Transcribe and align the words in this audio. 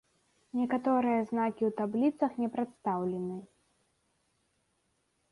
Некаторыя 0.59 1.17
знакі 1.31 1.63
ў 1.67 1.69
табліцах 1.81 2.31
не 2.43 2.47
прадстаўлены. 2.55 3.37